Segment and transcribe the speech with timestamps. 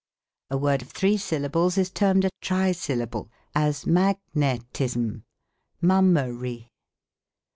[0.49, 5.25] A word of three syllables is termed a Trisyllable; as, Mag net ism,
[5.79, 6.71] Mum mer y.